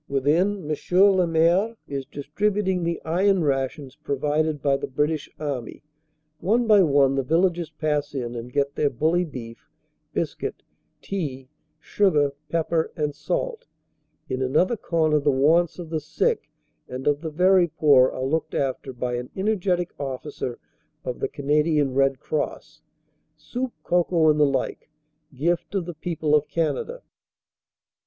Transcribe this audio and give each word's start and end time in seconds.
Within 0.09 0.67
M. 0.71 0.91
le 0.99 1.27
Maire 1.27 1.75
is 1.87 2.07
distributing 2.07 2.81
the 2.83 2.99
iron 3.05 3.43
rations 3.43 3.95
provided 3.95 4.59
by 4.59 4.75
the 4.75 4.87
British 4.87 5.29
Army. 5.39 5.83
One 6.39 6.65
by 6.65 6.81
one 6.81 7.13
the 7.13 7.21
vil 7.21 7.43
lagers 7.43 7.69
pass 7.77 8.15
in 8.15 8.33
and 8.33 8.51
get 8.51 8.73
their 8.73 8.89
bully 8.89 9.25
beef, 9.25 9.69
biscuit, 10.11 10.63
tea, 11.03 11.49
sugar, 11.79 12.31
pep 12.49 12.69
per 12.71 12.91
and 12.95 13.13
salt. 13.13 13.67
In 14.27 14.41
another 14.41 14.75
corner 14.75 15.19
the 15.19 15.29
wants 15.29 15.77
of 15.77 15.91
the 15.91 15.99
sick 15.99 16.49
and 16.89 17.05
of 17.05 17.21
the 17.21 17.29
very 17.29 17.67
poor 17.67 18.09
are 18.09 18.25
looked 18.25 18.55
after 18.55 18.93
by 18.93 19.17
an 19.17 19.29
energetic 19.35 19.93
officer 19.99 20.57
of 21.05 21.19
the 21.19 21.27
Canadian 21.29 21.93
Red 21.93 22.19
Cross 22.19 22.81
soup, 23.37 23.71
cocoa, 23.83 24.31
and 24.31 24.39
the 24.39 24.47
like, 24.47 24.89
gift 25.35 25.75
of 25.75 25.85
the 25.85 25.93
people 25.93 26.33
of 26.33 26.47
Canada. 26.47 27.03